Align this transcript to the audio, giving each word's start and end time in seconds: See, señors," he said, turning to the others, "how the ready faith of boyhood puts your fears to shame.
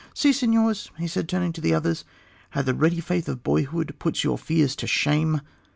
See, 0.15 0.31
señors," 0.31 0.89
he 0.97 1.07
said, 1.07 1.29
turning 1.29 1.53
to 1.53 1.61
the 1.61 1.75
others, 1.75 2.05
"how 2.49 2.63
the 2.63 2.73
ready 2.73 2.99
faith 2.99 3.29
of 3.29 3.43
boyhood 3.43 3.93
puts 3.99 4.23
your 4.23 4.39
fears 4.39 4.75
to 4.77 4.87
shame. 4.87 5.41